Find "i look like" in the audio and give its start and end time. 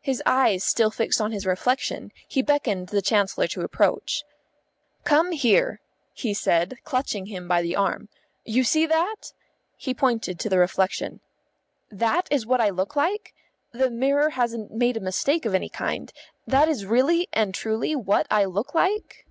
12.60-13.34, 18.30-19.26